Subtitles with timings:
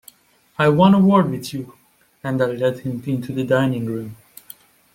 [0.57, 1.75] “I want a word with you.”
[2.23, 4.15] And I led him into the dining-room.